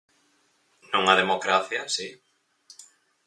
Nunha 0.91 1.15
democracia, 1.21 1.81
si. 1.95 2.07